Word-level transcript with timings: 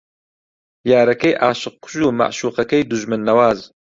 یارەکەی 0.91 1.39
عاشق 1.43 1.73
کوژ 1.83 1.95
و 2.03 2.15
مەعشووقەکەی 2.19 2.87
دوژمن 2.89 3.21
نەواز 3.27 3.59